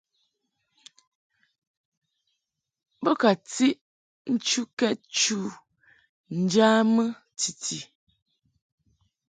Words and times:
Bo 3.03 3.11
ka 3.21 3.31
tiʼ 3.49 3.79
nchukɛd 4.33 4.97
chu 5.17 5.39
ŋjamɨ 6.43 7.03
titi. 7.39 7.79